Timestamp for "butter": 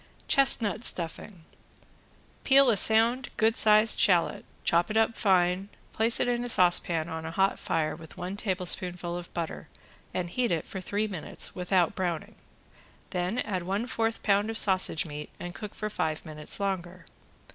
9.35-9.67